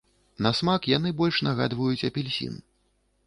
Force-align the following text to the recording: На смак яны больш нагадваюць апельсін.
На 0.45 0.51
смак 0.59 0.87
яны 0.91 1.11
больш 1.19 1.37
нагадваюць 1.47 2.07
апельсін. 2.09 2.57